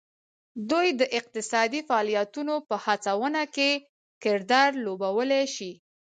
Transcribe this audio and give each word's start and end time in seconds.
دوی 0.69 0.87
د 0.99 1.01
اقتصادي 1.19 1.81
فعالیتونو 1.89 2.55
په 2.67 2.75
هڅونه 2.85 3.41
کې 3.55 3.69
کردار 4.23 4.69
لوبولی 4.85 5.43
شي 5.55 5.71